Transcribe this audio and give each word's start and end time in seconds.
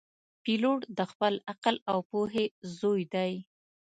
پیلوټ 0.43 0.81
د 0.97 0.99
خپل 1.11 1.33
عقل 1.51 1.75
او 1.91 1.99
پوهې 2.09 2.45
زوی 2.77 3.03
دی. 3.13 3.33